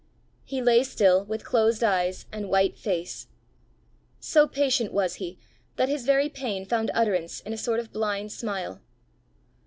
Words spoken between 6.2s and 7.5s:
pain found utterance